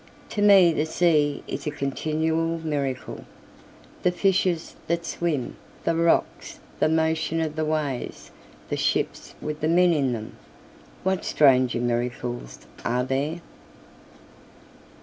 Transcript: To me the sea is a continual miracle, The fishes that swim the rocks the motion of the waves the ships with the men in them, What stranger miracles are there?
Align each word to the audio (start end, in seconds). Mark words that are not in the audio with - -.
To 0.29 0.41
me 0.41 0.73
the 0.73 0.87
sea 0.87 1.43
is 1.47 1.67
a 1.67 1.69
continual 1.69 2.57
miracle, 2.57 3.23
The 4.01 4.09
fishes 4.11 4.75
that 4.87 5.05
swim 5.05 5.57
the 5.83 5.95
rocks 5.95 6.59
the 6.79 6.89
motion 6.89 7.39
of 7.39 7.55
the 7.55 7.65
waves 7.65 8.31
the 8.69 8.77
ships 8.77 9.35
with 9.43 9.61
the 9.61 9.67
men 9.67 9.93
in 9.93 10.11
them, 10.13 10.37
What 11.03 11.23
stranger 11.23 11.79
miracles 11.79 12.65
are 12.83 13.03
there? 13.03 13.41